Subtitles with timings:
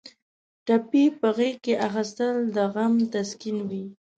[0.65, 3.83] ټپي په غېږ کې اخیستل د غم تسکین وي.